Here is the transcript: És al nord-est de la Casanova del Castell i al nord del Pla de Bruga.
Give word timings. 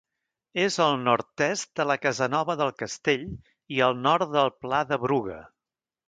És 0.61 0.75
al 0.83 0.95
nord-est 1.07 1.67
de 1.79 1.83
la 1.89 1.97
Casanova 2.05 2.55
del 2.61 2.71
Castell 2.79 3.25
i 3.75 3.81
al 3.89 3.99
nord 4.07 4.31
del 4.37 4.49
Pla 4.65 4.79
de 4.93 4.99
Bruga. 5.05 5.37